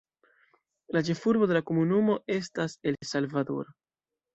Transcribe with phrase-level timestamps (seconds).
[0.97, 3.77] La ĉefurbo de la komunumo estas El Salvador.